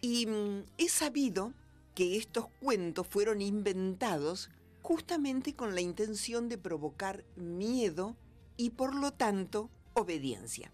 Y 0.00 0.24
mm, 0.26 0.64
he 0.78 0.88
sabido 0.88 1.52
que 1.94 2.16
estos 2.16 2.46
cuentos 2.62 3.06
fueron 3.06 3.42
inventados 3.42 4.48
justamente 4.80 5.54
con 5.54 5.74
la 5.74 5.82
intención 5.82 6.48
de 6.48 6.56
provocar 6.56 7.24
miedo 7.36 8.16
y 8.56 8.70
por 8.70 8.94
lo 8.94 9.12
tanto 9.12 9.68
obediencia. 9.92 10.72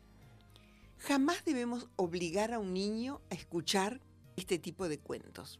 Jamás 1.00 1.45
debemos 1.47 1.88
obligar 1.97 2.52
a 2.52 2.59
un 2.59 2.75
niño 2.75 3.23
a 3.30 3.35
escuchar 3.35 4.02
este 4.37 4.59
tipo 4.59 4.87
de 4.87 4.99
cuentos. 4.99 5.59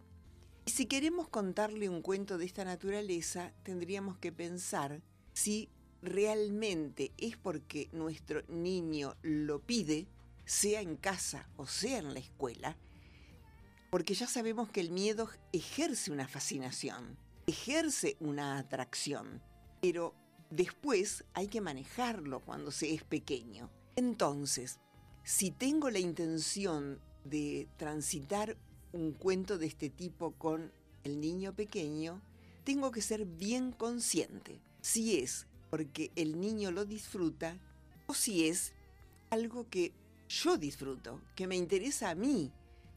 Y 0.67 0.71
si 0.71 0.85
queremos 0.85 1.29
contarle 1.29 1.89
un 1.89 2.03
cuento 2.03 2.37
de 2.37 2.45
esta 2.45 2.63
naturaleza, 2.63 3.55
tendríamos 3.63 4.19
que 4.19 4.33
pensar 4.33 5.03
si 5.33 5.71
realmente 6.03 7.13
es 7.17 7.39
porque 7.39 7.89
nuestro 7.93 8.43
niño 8.49 9.17
lo 9.23 9.61
pide, 9.61 10.07
sea 10.45 10.83
en 10.83 10.97
casa 10.97 11.49
o 11.57 11.67
sea 11.67 11.99
en 11.99 12.13
la 12.13 12.21
escuela, 12.21 12.77
porque 13.91 14.13
ya 14.13 14.27
sabemos 14.27 14.71
que 14.71 14.81
el 14.81 14.91
miedo 14.91 15.31
ejerce 15.53 16.13
una 16.13 16.29
fascinación, 16.29 17.17
ejerce 17.47 18.19
una 18.21 18.59
atracción, 18.59 19.43
pero 19.81 20.15
después 20.51 21.25
hay 21.33 21.49
que 21.49 21.63
manejarlo 21.63 22.41
cuando 22.41 22.71
se 22.71 22.93
es 22.93 23.05
pequeño. 23.05 23.71
Entonces, 23.97 24.79
si 25.31 25.53
tengo 25.53 25.91
la 25.91 26.01
intención 26.01 26.99
de 27.23 27.69
transitar 27.77 28.57
un 28.93 29.13
cuento 29.13 29.59
de 29.59 29.67
este 29.67 29.89
tipo 29.89 30.33
con 30.33 30.73
el 31.05 31.21
niño 31.21 31.55
pequeño, 31.55 32.21
tengo 32.65 32.91
que 32.91 33.01
ser 33.01 33.27
bien 33.27 33.71
consciente 33.71 34.61
si 34.81 35.21
es 35.21 35.47
porque 35.71 36.11
el 36.17 36.41
niño 36.41 36.73
lo 36.73 36.85
disfruta 36.85 37.57
o 38.09 38.15
si 38.15 38.49
es 38.49 38.73
algo 39.31 39.71
que 39.71 39.93
yo 40.29 40.57
disfruto, 40.57 41.23
que 41.37 41.47
me 41.47 41.55
interesa 41.55 42.11
a 42.11 42.17
mí, 42.17 42.51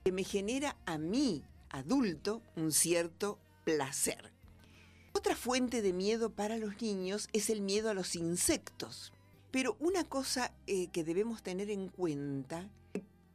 que 0.03 0.11
me 0.11 0.23
genera 0.23 0.75
a 0.87 0.97
mí, 0.97 1.43
adulto, 1.69 2.41
un 2.55 2.71
cierto 2.71 3.37
placer. 3.63 4.31
Otra 5.13 5.35
fuente 5.35 5.83
de 5.83 5.93
miedo 5.93 6.31
para 6.31 6.57
los 6.57 6.81
niños 6.81 7.29
es 7.31 7.51
el 7.51 7.61
miedo 7.61 7.91
a 7.91 7.93
los 7.93 8.15
insectos. 8.15 9.13
Pero 9.53 9.77
una 9.79 10.03
cosa 10.03 10.51
eh, 10.65 10.87
que 10.87 11.03
debemos 11.03 11.43
tener 11.43 11.69
en 11.69 11.87
cuenta 11.87 12.71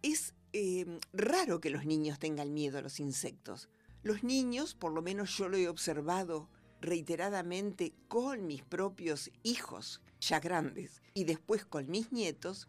es 0.03 0.35
eh, 0.53 0.99
raro 1.13 1.61
que 1.61 1.71
los 1.71 1.87
niños 1.87 2.19
tengan 2.19 2.53
miedo 2.53 2.77
a 2.77 2.83
los 2.83 2.99
insectos. 2.99 3.69
Los 4.03 4.25
niños, 4.25 4.75
por 4.75 4.93
lo 4.93 5.01
menos 5.01 5.39
yo 5.39 5.49
lo 5.49 5.57
he 5.57 5.69
observado 5.69 6.49
reiteradamente 6.81 7.93
con 8.09 8.49
mis 8.49 8.65
propios 8.65 9.31
hijos, 9.45 10.03
ya 10.21 10.41
grandes, 10.41 11.03
y 11.15 11.23
después 11.23 11.65
con 11.65 11.89
mis 11.89 12.11
nietos, 12.11 12.67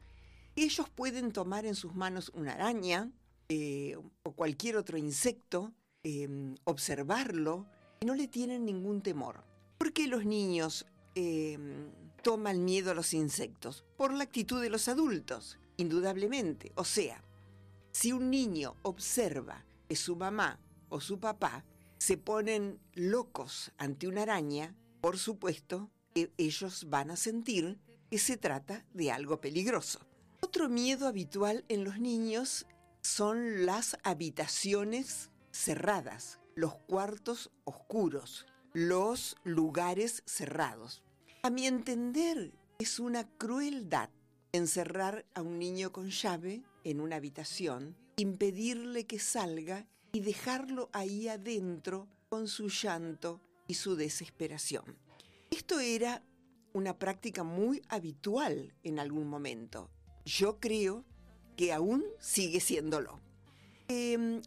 ellos 0.55 0.87
pueden 0.87 1.31
tomar 1.31 1.65
en 1.65 1.73
sus 1.73 1.95
manos 1.95 2.31
una 2.35 2.53
araña 2.53 3.11
eh, 3.49 3.97
o 4.21 4.31
cualquier 4.33 4.77
otro 4.77 4.95
insecto, 4.95 5.73
em, 6.03 6.53
observarlo, 6.65 7.65
y 7.99 8.05
no 8.05 8.13
le 8.13 8.27
tienen 8.27 8.63
ningún 8.63 9.01
temor. 9.01 9.43
¿Por 9.79 9.91
qué 9.91 10.05
los 10.05 10.23
niños 10.23 10.85
em, 12.29 12.35
toman 12.35 12.63
miedo 12.63 12.91
a 12.91 12.93
los 12.93 13.13
insectos? 13.13 13.85
Por 13.97 14.13
la 14.13 14.23
actitud 14.23 14.61
de 14.61 14.69
los 14.69 14.87
adultos, 14.87 15.57
indudablemente. 15.77 16.71
O 16.75 16.83
sea, 16.83 17.23
si 17.91 18.11
un 18.11 18.29
niño 18.29 18.75
observa 18.83 19.65
que 19.87 19.95
su 19.95 20.15
mamá 20.15 20.59
o 20.89 21.01
su 21.01 21.19
papá 21.19 21.65
se 21.97 22.17
ponen 22.17 22.79
locos 22.93 23.71
ante 23.77 24.07
una 24.07 24.21
araña, 24.21 24.75
por 25.01 25.17
supuesto 25.17 25.89
que 26.13 26.31
ellos 26.37 26.85
van 26.89 27.11
a 27.11 27.15
sentir 27.15 27.79
que 28.11 28.19
se 28.19 28.37
trata 28.37 28.85
de 28.93 29.11
algo 29.11 29.41
peligroso. 29.41 29.99
Otro 30.41 30.69
miedo 30.69 31.07
habitual 31.07 31.65
en 31.67 31.83
los 31.83 31.99
niños 31.99 32.67
son 33.01 33.65
las 33.65 33.97
habitaciones 34.03 35.31
cerradas, 35.51 36.39
los 36.55 36.75
cuartos 36.75 37.51
oscuros, 37.65 38.45
los 38.73 39.35
lugares 39.43 40.21
cerrados. 40.25 41.03
A 41.41 41.49
mi 41.49 41.67
entender, 41.67 42.51
es 42.79 42.99
una 42.99 43.25
crueldad 43.37 44.09
encerrar 44.51 45.25
a 45.33 45.41
un 45.41 45.57
niño 45.57 45.93
con 45.93 46.09
llave 46.09 46.63
en 46.83 46.99
una 46.99 47.15
habitación, 47.15 47.95
impedirle 48.17 49.07
que 49.07 49.19
salga 49.19 49.87
y 50.11 50.19
dejarlo 50.19 50.89
ahí 50.91 51.29
adentro 51.29 52.09
con 52.27 52.49
su 52.49 52.67
llanto 52.67 53.39
y 53.67 53.75
su 53.75 53.95
desesperación. 53.95 54.97
Esto 55.49 55.79
era 55.79 56.23
una 56.73 56.99
práctica 56.99 57.43
muy 57.43 57.81
habitual 57.87 58.75
en 58.83 58.99
algún 58.99 59.29
momento. 59.29 59.89
Yo 60.25 60.59
creo 60.59 61.05
que 61.55 61.71
aún 61.71 62.03
sigue 62.19 62.59
siéndolo. 62.59 63.21
Em, 63.87 64.41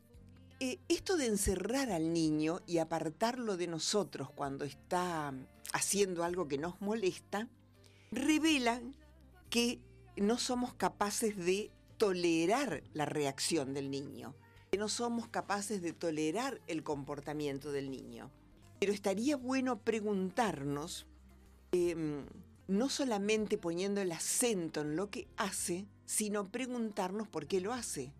eh, 0.60 0.78
esto 0.88 1.16
de 1.16 1.26
encerrar 1.26 1.90
al 1.90 2.12
niño 2.12 2.60
y 2.66 2.78
apartarlo 2.78 3.56
de 3.56 3.66
nosotros 3.66 4.30
cuando 4.30 4.66
está 4.66 5.32
haciendo 5.72 6.24
algo 6.24 6.48
que 6.48 6.58
nos 6.58 6.80
molesta, 6.80 7.48
revela 8.10 8.80
que 9.50 9.80
no 10.16 10.38
somos 10.38 10.74
capaces 10.74 11.36
de 11.36 11.70
tolerar 11.96 12.82
la 12.92 13.06
reacción 13.06 13.74
del 13.74 13.90
niño 13.90 14.34
que 14.72 14.78
no 14.78 14.88
somos 14.88 15.28
capaces 15.28 15.82
de 15.82 15.92
tolerar 15.92 16.62
el 16.66 16.82
comportamiento 16.82 17.72
del 17.72 17.90
niño. 17.90 18.30
Pero 18.80 18.94
estaría 18.94 19.36
bueno 19.36 19.78
preguntarnos, 19.82 21.06
em, 21.72 22.24
no 22.68 22.88
solamente 22.88 23.58
poniendo 23.58 24.00
el 24.00 24.12
acento 24.12 24.80
en 24.80 24.96
lo 24.96 25.10
que 25.10 25.28
hace, 25.36 25.86
sino 26.06 26.50
preguntarnos 26.50 27.28
por 27.28 27.46
qué 27.46 27.60
lo 27.60 27.74
hace. 27.74 28.14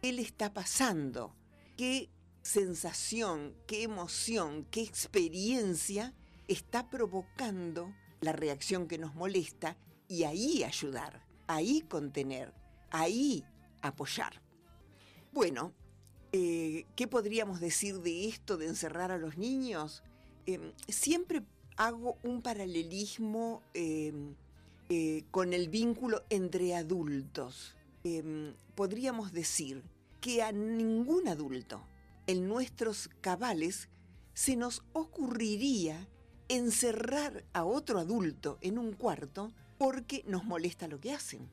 ¿Qué 0.00 0.12
le 0.12 0.22
está 0.22 0.54
pasando? 0.54 1.34
¿Qué 1.76 2.08
sensación, 2.40 3.56
qué 3.66 3.82
emoción, 3.82 4.64
qué 4.70 4.82
experiencia 4.82 6.14
está 6.48 6.88
provocando 6.90 7.94
la 8.20 8.32
reacción 8.32 8.88
que 8.88 8.98
nos 8.98 9.14
molesta? 9.14 9.76
Y 10.08 10.24
ahí 10.24 10.62
ayudar, 10.64 11.26
ahí 11.46 11.82
contener, 11.82 12.52
ahí 12.90 13.44
apoyar. 13.82 14.40
Bueno, 15.32 15.72
eh, 16.38 16.84
¿Qué 16.96 17.06
podríamos 17.08 17.60
decir 17.60 18.00
de 18.02 18.28
esto 18.28 18.58
de 18.58 18.66
encerrar 18.66 19.10
a 19.10 19.16
los 19.16 19.38
niños? 19.38 20.02
Em, 20.44 20.72
siempre 20.86 21.42
hago 21.78 22.18
un 22.22 22.42
paralelismo 22.42 23.62
em, 23.72 24.34
eh, 24.90 25.24
con 25.30 25.54
el 25.54 25.70
vínculo 25.70 26.24
entre 26.28 26.74
adultos. 26.74 27.74
Em, 28.04 28.54
podríamos 28.74 29.32
decir 29.32 29.82
que 30.20 30.42
a 30.42 30.52
ningún 30.52 31.26
adulto 31.26 31.80
en 32.26 32.46
nuestros 32.48 33.08
cabales 33.22 33.88
se 34.34 34.56
nos 34.56 34.82
ocurriría 34.92 36.06
encerrar 36.48 37.44
a 37.52 37.64
otro 37.64 37.98
adulto 37.98 38.58
en 38.60 38.78
un 38.78 38.92
cuarto 38.92 39.52
porque 39.78 40.24
nos 40.26 40.44
molesta 40.44 40.88
lo 40.88 41.00
que 41.00 41.12
hacen. 41.12 41.48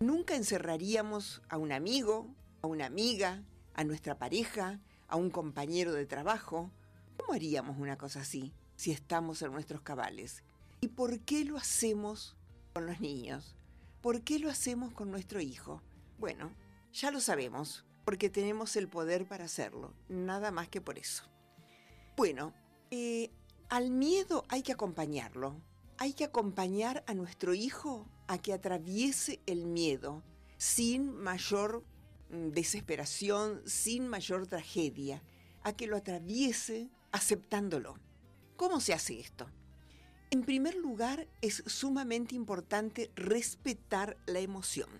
Nunca 0.00 0.36
encerraríamos 0.36 1.42
a 1.48 1.58
un 1.58 1.72
amigo, 1.72 2.26
a 2.62 2.66
una 2.68 2.86
amiga, 2.86 3.42
a 3.74 3.84
nuestra 3.84 4.18
pareja, 4.18 4.80
a 5.08 5.16
un 5.16 5.30
compañero 5.30 5.92
de 5.92 6.06
trabajo. 6.06 6.70
¿Cómo 7.16 7.34
haríamos 7.34 7.78
una 7.78 7.98
cosa 7.98 8.20
así 8.20 8.52
si 8.76 8.92
estamos 8.92 9.42
en 9.42 9.52
nuestros 9.52 9.82
cabales? 9.82 10.44
¿Y 10.80 10.88
por 10.88 11.20
qué 11.20 11.44
lo 11.44 11.56
hacemos 11.56 12.36
con 12.72 12.86
los 12.86 13.00
niños? 13.00 13.56
¿Por 14.00 14.22
qué 14.22 14.38
lo 14.38 14.48
hacemos 14.48 14.92
con 14.92 15.10
nuestro 15.10 15.40
hijo? 15.40 15.82
Bueno, 16.18 16.52
ya 16.92 17.10
lo 17.10 17.20
sabemos, 17.20 17.84
porque 18.04 18.30
tenemos 18.30 18.76
el 18.76 18.88
poder 18.88 19.26
para 19.26 19.44
hacerlo, 19.44 19.92
nada 20.08 20.50
más 20.50 20.68
que 20.68 20.80
por 20.80 20.98
eso. 20.98 21.24
Bueno, 22.16 22.54
eh, 22.90 23.30
al 23.68 23.90
miedo 23.90 24.44
hay 24.48 24.62
que 24.62 24.72
acompañarlo, 24.72 25.60
hay 25.98 26.12
que 26.12 26.24
acompañar 26.24 27.04
a 27.06 27.14
nuestro 27.14 27.54
hijo 27.54 28.06
a 28.26 28.38
que 28.38 28.52
atraviese 28.52 29.40
el 29.46 29.66
miedo 29.66 30.22
sin 30.58 31.14
mayor 31.14 31.84
Mm, 32.30 32.50
desesperación 32.50 33.62
sin 33.64 34.06
mayor 34.06 34.46
tragedia, 34.46 35.22
a 35.62 35.72
que 35.72 35.86
lo 35.86 35.96
atraviese 35.96 36.90
aceptándolo. 37.10 37.98
¿Cómo 38.56 38.80
se 38.80 38.92
hace 38.92 39.18
esto? 39.18 39.48
En 40.30 40.42
primer 40.42 40.74
lugar, 40.74 41.26
es 41.40 41.62
sumamente 41.66 42.34
importante 42.34 43.10
respetar 43.16 44.18
la 44.26 44.40
emoción. 44.40 44.90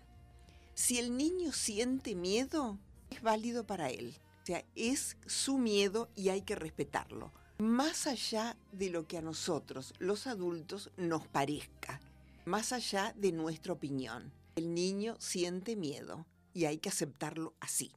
Si 0.74 0.98
el 0.98 1.18
niño 1.18 1.52
siente 1.52 2.14
miedo, 2.14 2.78
es 3.11 3.20
válido 3.20 3.66
para 3.66 3.90
él. 3.90 4.16
O 4.42 4.46
sea, 4.46 4.64
es 4.74 5.18
su 5.26 5.59
miedo 5.59 6.09
y 6.16 6.31
hay 6.31 6.40
que 6.40 6.54
respetarlo. 6.54 7.31
Más 7.59 8.07
allá 8.07 8.57
de 8.71 8.88
lo 8.88 9.09
que 9.09 9.18
a 9.18 9.23
nosotros, 9.23 9.92
los 9.99 10.29
adultos, 10.29 10.92
nos 10.97 11.27
parezca. 11.27 12.01
Más 12.44 12.73
allá 12.73 13.12
de 13.16 13.33
nuestra 13.33 13.73
opinión. 13.73 14.33
El 14.55 14.75
niño 14.75 15.16
siente 15.18 15.75
miedo 15.75 16.25
y 16.55 16.66
hay 16.66 16.79
que 16.79 16.88
aceptarlo 16.88 17.55
así. 17.59 17.90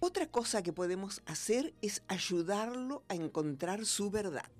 Otra 0.00 0.30
cosa 0.30 0.62
que 0.62 0.72
podemos 0.72 1.20
hacer 1.26 1.74
es 1.82 2.02
ayudarlo 2.08 3.04
a 3.08 3.14
encontrar 3.14 3.84
su 3.84 4.10
verdad. 4.10 4.50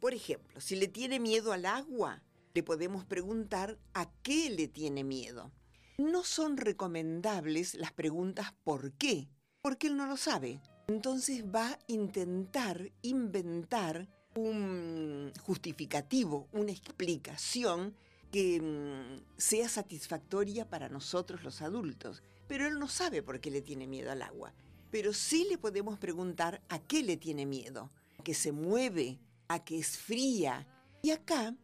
Por 0.00 0.14
ejemplo, 0.14 0.60
si 0.60 0.74
le 0.74 0.88
tiene 0.88 1.20
miedo 1.20 1.52
al 1.52 1.64
agua, 1.64 2.24
le 2.54 2.64
podemos 2.64 3.04
preguntar 3.04 3.78
a 3.94 4.10
qué 4.22 4.50
le 4.50 4.66
tiene 4.66 5.04
miedo. 5.04 5.52
No 5.96 6.24
son 6.24 6.56
recomendables 6.56 7.74
las 7.74 7.92
preguntas 7.92 8.52
¿por 8.64 8.94
qué? 8.94 9.28
Porque 9.62 9.86
él 9.86 9.96
no 9.96 10.06
lo 10.06 10.16
sabe. 10.16 10.60
Entonces 10.88 11.44
va 11.44 11.70
a 11.70 11.78
intentar 11.88 12.92
inventar 13.02 14.08
un 14.34 15.32
justificativo, 15.42 16.48
una 16.52 16.72
explicación 16.72 17.94
que 18.30 18.60
mm, 18.60 19.38
sea 19.38 19.68
satisfactoria 19.68 20.68
para 20.68 20.88
nosotros 20.88 21.42
los 21.42 21.62
adultos 21.62 22.22
pero 22.46 22.66
él 22.66 22.78
no 22.78 22.88
sabe 22.88 23.22
por 23.22 23.40
qué 23.40 23.50
le 23.50 23.62
tiene 23.62 23.86
miedo 23.86 24.10
al 24.10 24.22
agua. 24.22 24.52
Pero 24.90 25.12
sí 25.12 25.46
le 25.50 25.58
podemos 25.58 25.98
preguntar 25.98 26.62
a 26.68 26.78
qué 26.78 27.02
le 27.02 27.16
tiene 27.16 27.44
miedo, 27.44 27.90
a 28.18 28.22
que 28.22 28.34
se 28.34 28.52
mueve, 28.52 29.18
a 29.48 29.64
que 29.64 29.78
es 29.78 29.98
fría. 29.98 30.66
Y 31.02 31.10
acá 31.10 31.54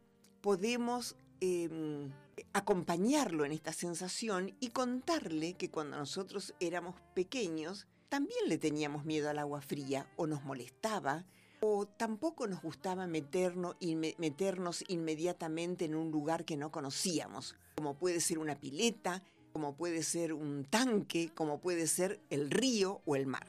podemos 0.41 1.17
em, 1.41 2.11
acompañarlo 2.53 3.45
en 3.45 3.53
esta 3.53 3.73
sensación 3.73 4.57
y 4.61 4.71
contarle 4.71 5.55
que 5.55 5.71
cuando 5.71 5.97
nosotros 5.97 6.55
éramos 6.61 7.01
pequeños 7.15 7.87
también 8.13 8.47
le 8.47 8.59
teníamos 8.59 9.07
miedo 9.07 9.31
al 9.31 9.39
agua 9.39 9.63
fría 9.63 10.07
o 10.17 10.27
nos 10.27 10.45
molestaba 10.45 11.25
o 11.61 11.87
tampoco 11.87 12.47
nos 12.47 12.61
gustaba 12.61 13.07
meternos, 13.07 13.75
meternos 14.19 14.85
inmediatamente 14.89 15.87
en 15.87 15.95
un 15.95 16.11
lugar 16.11 16.45
que 16.45 16.59
no 16.59 16.71
conocíamos, 16.71 17.57
como 17.75 17.95
puede 17.95 18.21
ser 18.21 18.39
una 18.39 18.61
pileta, 18.61 19.23
como 19.55 19.75
puede 19.77 20.03
ser 20.03 20.35
un 20.35 20.67
tanque, 20.67 21.31
como 21.35 21.63
puede 21.63 21.87
ser 21.87 22.21
el 22.29 22.51
río 22.51 23.01
o 23.07 23.17
el 23.17 23.27
mar. 23.27 23.47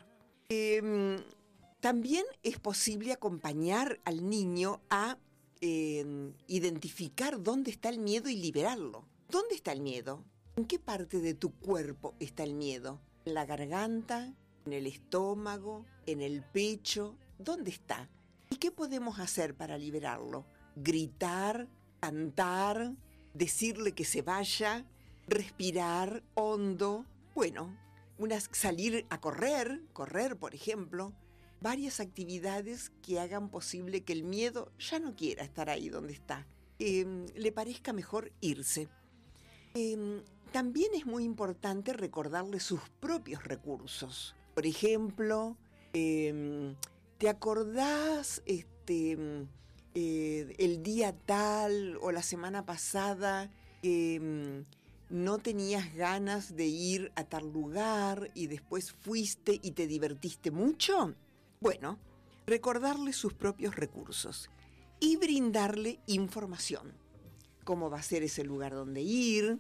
Em, 0.48 1.18
también 1.82 2.24
es 2.42 2.58
posible 2.58 3.12
acompañar 3.12 4.00
al 4.06 4.30
niño 4.30 4.80
a 4.90 5.18
eh, 5.60 6.32
identificar 6.48 7.44
dónde 7.44 7.70
está 7.70 7.90
el 7.90 8.00
miedo 8.00 8.30
y 8.30 8.38
liberarlo. 8.38 9.04
¿Dónde 9.28 9.56
está 9.56 9.74
el 9.74 9.82
miedo? 9.82 10.24
¿En 10.56 10.64
qué 10.64 10.80
parte 10.80 11.20
de 11.20 11.34
tu 11.34 11.52
cuerpo 11.52 12.16
está 12.22 12.44
el 12.44 12.54
miedo? 12.54 13.02
¿En 13.26 13.34
la 13.34 13.46
garganta? 13.46 14.34
¿En 14.66 14.74
el 14.74 14.88
estómago? 14.88 15.86
¿En 16.06 16.22
el 16.22 16.42
pecho? 16.42 17.18
¿Dónde 17.38 17.72
está? 17.72 18.10
¿Y 18.50 18.58
qué 18.58 18.72
podemos 18.72 19.20
hacer 19.20 19.56
para 19.56 19.78
liberarlo? 19.78 20.46
Gritar, 20.76 21.68
cantar, 22.00 22.96
decirle 23.34 23.92
que 23.94 24.06
se 24.06 24.22
vaya, 24.22 24.86
respirar 25.28 26.24
hondo. 26.34 27.06
Bueno, 27.36 27.78
salir 28.52 29.06
a 29.10 29.20
correr, 29.20 29.82
correr 29.92 30.38
por 30.38 30.56
ejemplo, 30.56 31.14
varias 31.62 32.00
actividades 32.00 32.92
que 33.02 33.20
hagan 33.20 33.50
posible 33.50 34.02
que 34.02 34.14
el 34.14 34.24
miedo 34.24 34.72
ya 34.80 35.00
no 35.00 35.16
quiera 35.16 35.44
estar 35.44 35.70
ahí 35.70 35.90
donde 35.90 36.14
está, 36.14 36.48
eh, 36.80 37.26
le 37.36 37.52
parezca 37.52 37.92
mejor 37.92 38.32
irse. 38.40 38.88
Eh, 39.74 40.24
también 40.52 40.92
es 40.94 41.06
muy 41.06 41.24
importante 41.24 41.94
recordarle 41.94 42.60
sus 42.60 42.82
propios 43.00 43.44
recursos. 43.44 44.36
Por 44.54 44.66
ejemplo, 44.66 45.58
eh, 45.94 46.76
¿te 47.18 47.30
acordás 47.30 48.42
este, 48.46 49.18
eh, 49.96 50.56
el 50.58 50.84
día 50.84 51.16
tal 51.26 51.98
o 52.02 52.12
la 52.12 52.22
semana 52.22 52.66
pasada? 52.66 53.52
Eh, 53.82 54.64
no 55.10 55.38
tenías 55.38 55.94
ganas 55.94 56.56
de 56.56 56.66
ir 56.66 57.12
a 57.16 57.24
tal 57.24 57.52
lugar 57.52 58.32
y 58.34 58.48
después 58.48 58.92
fuiste 58.92 59.60
y 59.62 59.72
te 59.72 59.88
divertiste 59.88 60.50
mucho? 60.50 61.14
Bueno, 61.62 62.00
recordarle 62.48 63.14
sus 63.14 63.34
propios 63.34 63.76
recursos 63.76 64.50
y 65.00 65.18
brindarle 65.18 66.00
información. 66.08 66.94
Cómo 67.64 67.90
va 67.90 68.00
a 68.00 68.04
ser 68.04 68.24
ese 68.24 68.44
lugar 68.44 68.74
donde 68.74 69.02
ir, 69.02 69.60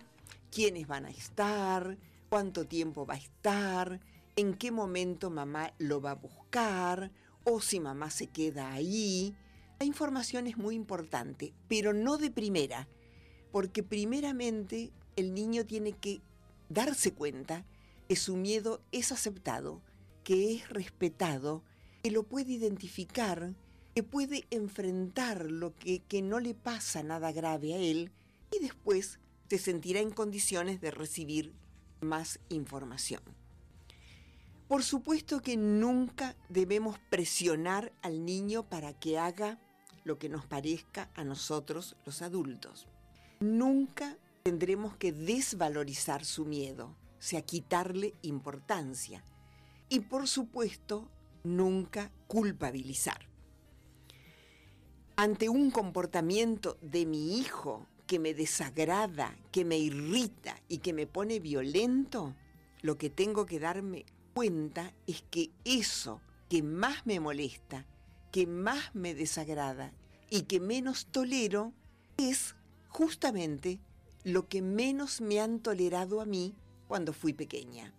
quiénes 0.52 0.88
van 0.88 1.06
a 1.06 1.12
estar, 1.12 1.98
cuánto 2.30 2.66
tiempo 2.66 3.06
va 3.06 3.14
a 3.14 3.18
estar, 3.18 4.00
en 4.36 4.56
qué 4.56 4.72
momento 4.72 5.30
mamá 5.30 5.74
lo 5.78 6.02
va 6.02 6.12
a 6.12 6.16
buscar 6.16 7.12
o 7.44 7.62
si 7.62 7.80
mamá 7.80 8.10
se 8.10 8.28
queda 8.28 8.74
ahí. 8.74 9.36
La 9.80 9.86
información 9.86 10.48
es 10.48 10.58
muy 10.58 10.76
importante, 10.76 11.54
pero 11.68 11.94
no 11.94 12.18
de 12.18 12.32
primera, 12.32 12.88
porque 13.52 13.84
primeramente 13.84 14.92
el 15.16 15.34
niño 15.34 15.66
tiene 15.66 15.94
que 15.94 16.22
darse 16.70 17.14
cuenta 17.14 17.66
que 18.08 18.16
su 18.16 18.36
miedo 18.36 18.82
es 18.92 19.12
aceptado, 19.12 19.82
que 20.24 20.56
es 20.56 20.70
respetado, 20.70 21.64
que 22.02 22.12
lo 22.12 22.24
puede 22.24 22.54
identificar, 22.54 23.56
que 23.94 24.04
puede 24.04 24.46
enfrentar 24.50 25.52
lo 25.52 25.76
que, 25.76 26.00
que 26.00 26.22
no 26.22 26.40
le 26.40 26.56
pasa 26.56 27.04
nada 27.04 27.32
grave 27.32 27.74
a 27.74 27.78
él 27.78 28.12
y 28.52 28.60
después 28.60 29.20
se 29.50 29.58
sentirá 29.58 30.00
en 30.00 30.12
condiciones 30.12 30.82
de 30.82 30.92
recibir 30.92 31.54
más 32.02 32.40
información. 32.50 33.22
Por 34.74 34.82
supuesto 34.82 35.40
que 35.40 35.56
nunca 35.56 36.36
debemos 36.50 36.98
presionar 36.98 37.94
al 38.02 38.26
niño 38.26 38.64
para 38.64 38.92
que 38.92 39.20
haga 39.20 39.60
lo 40.04 40.18
que 40.18 40.30
nos 40.30 40.48
parezca 40.48 41.12
a 41.14 41.24
nosotros 41.24 41.96
los 42.08 42.24
adultos. 42.24 42.88
Nunca 43.40 44.18
tendremos 44.42 44.98
que 44.98 45.12
desvalorizar 45.12 46.26
su 46.26 46.46
miedo, 46.46 46.88
o 46.88 47.22
sea, 47.22 47.44
quitarle 47.44 48.16
importancia. 48.24 49.24
Y 49.90 50.00
por 50.00 50.28
supuesto, 50.28 51.08
nunca 51.44 52.12
culpabilizar. 52.26 53.30
Ante 55.18 55.50
un 55.50 55.70
comportamiento 55.70 56.80
de 56.82 57.06
mi 57.06 57.38
hijo 57.38 57.86
que 58.08 58.18
me 58.18 58.34
desagrada, 58.34 59.38
que 59.52 59.66
me 59.66 59.78
irrita 59.78 60.60
y 60.68 60.80
que 60.80 60.94
me 60.94 61.06
pone 61.06 61.40
violento, 61.40 62.34
lo 62.82 62.98
que 62.98 63.12
tengo 63.12 63.46
que 63.46 63.60
darme 63.60 64.06
cuenta 64.34 64.94
es 65.08 65.24
que 65.30 65.52
eso 65.64 66.22
que 66.50 66.64
más 66.64 67.06
me 67.06 67.20
molesta, 67.20 67.86
que 68.32 68.48
más 68.48 68.94
me 68.94 69.14
desagrada 69.14 69.94
y 70.30 70.44
que 70.44 70.60
menos 70.60 71.08
tolero 71.08 71.74
es 72.18 72.56
justamente 72.90 73.80
lo 74.24 74.48
que 74.48 74.62
menos 74.62 75.22
me 75.22 75.40
han 75.40 75.60
tolerado 75.60 76.22
a 76.22 76.26
mí 76.26 76.56
cuando 76.88 77.14
fui 77.14 77.34
pequeña. 77.34 77.94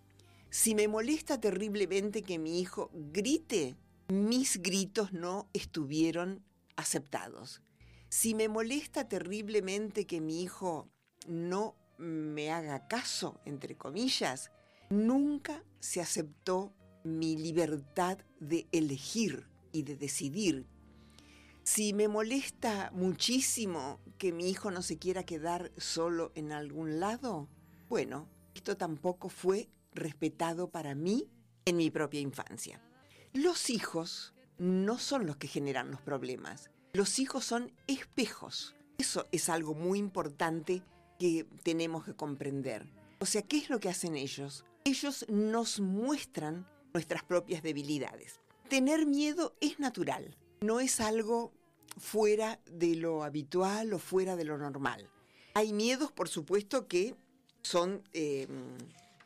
Si 0.49 0.73
me 0.75 0.87
molesta 0.87 1.39
terriblemente 1.39 2.21
que 2.21 2.39
mi 2.39 2.59
hijo 2.59 2.89
grite, 2.93 3.75
mis 4.07 4.61
gritos 4.61 5.11
no 5.11 5.49
estuvieron 5.53 6.43
aceptados. 6.75 7.61
Si 8.09 8.33
me 8.35 8.47
molesta 8.47 9.07
terriblemente 9.07 10.05
que 10.05 10.21
mi 10.21 10.41
hijo 10.41 10.87
no 11.27 11.75
me 11.97 12.51
haga 12.51 12.87
caso, 12.87 13.39
entre 13.45 13.75
comillas, 13.75 14.51
nunca 14.89 15.63
se 15.79 16.01
aceptó 16.01 16.73
mi 17.03 17.37
libertad 17.37 18.17
de 18.39 18.67
elegir 18.71 19.47
y 19.71 19.83
de 19.83 19.95
decidir. 19.95 20.67
Si 21.63 21.93
me 21.93 22.07
molesta 22.07 22.91
muchísimo 22.93 23.99
que 24.17 24.31
mi 24.31 24.49
hijo 24.49 24.71
no 24.71 24.81
se 24.81 24.97
quiera 24.97 25.23
quedar 25.23 25.71
solo 25.77 26.31
en 26.35 26.51
algún 26.51 26.99
lado, 26.99 27.49
bueno, 27.89 28.29
esto 28.53 28.77
tampoco 28.77 29.29
fue 29.29 29.69
respetado 29.93 30.69
para 30.69 30.95
mí 30.95 31.29
en 31.65 31.77
mi 31.77 31.89
propia 31.89 32.19
infancia. 32.19 32.81
Los 33.33 33.69
hijos 33.69 34.33
no 34.57 34.97
son 34.97 35.25
los 35.25 35.37
que 35.37 35.47
generan 35.47 35.91
los 35.91 36.01
problemas. 36.01 36.69
Los 36.93 37.19
hijos 37.19 37.43
son 37.45 37.73
espejos. 37.87 38.75
Eso 38.97 39.27
es 39.31 39.49
algo 39.49 39.73
muy 39.73 39.99
importante 39.99 40.83
que 41.19 41.45
tenemos 41.63 42.05
que 42.05 42.15
comprender. 42.15 42.85
O 43.19 43.25
sea, 43.25 43.41
¿qué 43.41 43.57
es 43.57 43.69
lo 43.69 43.79
que 43.79 43.89
hacen 43.89 44.15
ellos? 44.15 44.65
Ellos 44.87 45.25
nos 45.29 45.79
muestran 45.79 46.67
nuestras 46.93 47.23
propias 47.23 47.63
debilidades. 47.63 48.39
Tener 48.69 49.07
miedo 49.07 49.55
es 49.59 49.79
natural, 49.79 50.37
no 50.61 50.79
es 50.79 50.99
algo 50.99 51.51
fuera 51.97 52.61
de 52.69 52.95
lo 52.95 53.23
habitual 53.23 53.93
o 53.93 53.99
fuera 53.99 54.35
de 54.35 54.43
lo 54.43 54.59
normal. 54.59 55.09
Hay 55.55 55.73
miedos, 55.73 56.11
por 56.11 56.29
supuesto, 56.29 56.87
que 56.87 57.15
son 57.63 58.03
eh, 58.13 58.47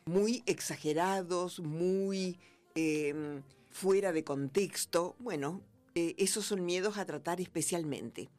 muy 0.06 0.44
exagerados, 0.46 1.60
muy 1.60 2.40
eh, 2.76 3.42
fuera 3.70 4.14
de 4.14 4.24
contexto. 4.24 5.18
Bueno, 5.20 5.62
eh, 5.94 6.16
esos 6.18 6.46
son 6.46 6.66
miedos 6.66 6.98
a 6.98 7.06
tratar 7.06 7.42
especialmente. 7.42 8.30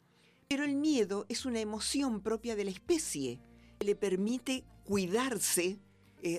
Pero 0.47 0.63
el 0.63 0.75
miedo 0.75 1.27
es 1.29 1.45
una 1.45 1.59
emoción 1.59 2.21
propia 2.21 2.55
de 2.55 2.65
la 2.65 2.71
especie. 2.71 3.39
que 3.77 3.85
Le 3.85 3.95
permite 3.95 4.63
cuidarse, 4.85 5.79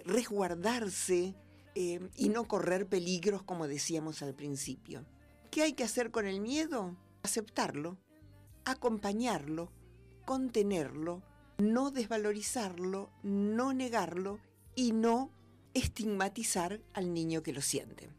resguardarse 0.05 1.35
y 1.75 2.29
no 2.29 2.47
correr 2.47 2.87
peligros 2.87 3.43
como 3.43 3.67
decíamos 3.67 4.23
al 4.23 4.35
principio. 4.35 5.05
¿Qué 5.51 5.63
hay 5.63 5.73
que 5.73 5.85
hacer 5.85 6.11
con 6.11 6.27
el 6.27 6.41
miedo? 6.41 6.97
aceptarlo, 7.23 7.99
acompañarlo, 8.65 9.71
contenerlo, 10.25 11.23
no 11.59 11.91
desvalorizarlo, 11.91 13.11
no 13.23 13.73
negarlo 13.73 14.41
y 14.75 14.93
no 14.93 15.31
estigmatizar 15.75 16.81
al 16.93 17.15
niño 17.15 17.43
que 17.43 17.53
lo 17.53 17.61
siente. 17.63 18.11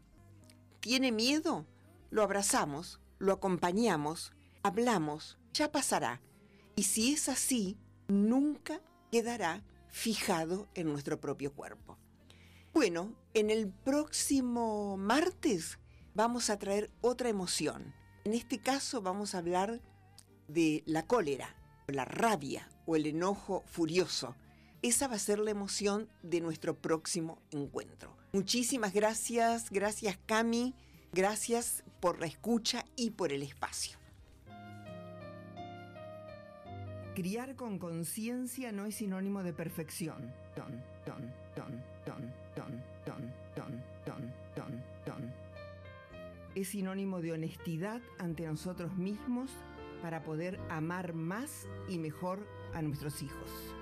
¿Tiene 0.80 1.12
miedo? 1.12 1.66
Lo 2.10 2.22
abrazamos, 2.22 3.00
lo 3.18 3.32
acompañamos, 3.32 4.32
hablamos, 4.62 5.38
ya 5.52 5.70
pasará. 5.70 6.20
Y 6.76 6.84
si 6.84 7.12
es 7.12 7.28
así, 7.28 7.78
nunca 8.08 8.80
quedará 9.10 9.62
fijado 9.94 10.68
en 10.74 10.88
nuestro 10.88 11.20
propio 11.20 11.54
cuerpo. 11.54 11.98
Bueno, 12.72 13.14
en 13.32 13.50
el 13.50 13.68
próximo 13.68 14.96
martes 14.96 15.78
vamos 16.14 16.50
a 16.50 16.58
traer 16.58 16.90
otra 17.00 17.28
emoción 17.28 17.94
en 18.24 18.32
este 18.32 18.58
caso 18.58 19.02
vamos 19.02 19.34
a 19.34 19.38
hablar 19.38 19.82
de 20.48 20.82
la 20.86 21.06
cólera, 21.06 21.54
la 21.88 22.06
rabia 22.06 22.70
o 22.86 22.96
el 22.96 23.04
enojo 23.04 23.62
furioso. 23.66 24.34
Esa 24.80 25.08
va 25.08 25.16
a 25.16 25.18
ser 25.18 25.38
la 25.38 25.50
emoción 25.50 26.08
de 26.22 26.40
nuestro 26.40 26.74
próximo 26.74 27.42
encuentro. 27.50 28.16
Muchísimas 28.32 28.94
gracias, 28.94 29.70
gracias 29.70 30.18
Cami, 30.24 30.74
gracias 31.12 31.84
por 32.00 32.18
la 32.18 32.26
escucha 32.26 32.86
y 32.96 33.10
por 33.10 33.30
el 33.30 33.42
espacio. 33.42 33.98
Criar 37.14 37.54
con 37.54 37.78
conciencia 37.78 38.72
no 38.72 38.86
es 38.86 38.96
sinónimo 38.96 39.44
de 39.44 39.52
perfección. 39.52 40.32
Es 46.56 46.68
sinónimo 46.68 47.20
de 47.20 47.32
honestidad 47.32 48.02
ante 48.18 48.46
nosotros 48.46 48.96
mismos 48.96 49.52
para 50.02 50.24
poder 50.24 50.58
amar 50.70 51.14
más 51.14 51.68
y 51.88 51.98
mejor 51.98 52.44
a 52.74 52.82
nuestros 52.82 53.22
hijos. 53.22 53.74